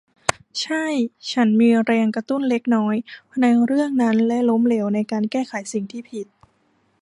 [0.61, 0.83] ใช่
[1.31, 2.95] ฉันมีแรงกระตุ้นเล็กน้อย
[3.41, 6.27] ในเรื่องนั้นและล้มเหลวในการแก้ไขสิ่งที่ผิด